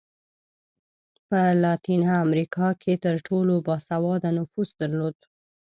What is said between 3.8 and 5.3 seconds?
سواده نفوس درلود.